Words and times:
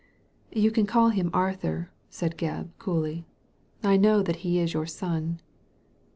"You 0.51 0.71
can 0.71 0.87
call 0.87 1.09
him 1.09 1.29
Arthur," 1.31 1.91
said 2.09 2.35
Gebb, 2.35 2.69
coolly." 2.79 3.27
I 3.83 3.97
know 3.97 4.23
that 4.23 4.37
he 4.37 4.57
is 4.57 4.73
your 4.73 4.87
son." 4.87 5.39